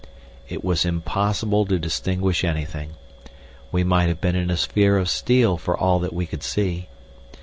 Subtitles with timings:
[0.49, 2.95] It was impossible to distinguish anything.
[3.71, 6.87] We might have been in a sphere of steel for all that we could see.